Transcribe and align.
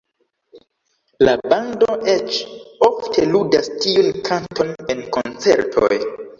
La 1.27 1.35
bando 1.51 1.89
eĉ 2.15 2.39
ofte 2.89 3.27
ludas 3.37 3.71
tiun 3.85 4.13
kanton 4.33 4.77
en 4.97 5.07
koncertoj. 5.21 5.95